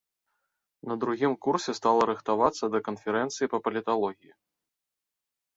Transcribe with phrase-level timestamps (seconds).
[0.91, 4.33] На другім курсе стала рыхтавацца да канферэнцыі па паліталогіі.